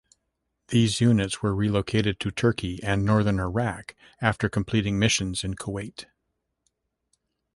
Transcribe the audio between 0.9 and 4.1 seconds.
units were relocated to Turkey and Northern Iraq